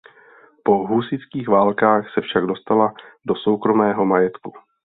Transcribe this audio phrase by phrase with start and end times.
[0.63, 2.93] Po husitských válkách se však dostala
[3.25, 4.53] do soukromého majetku.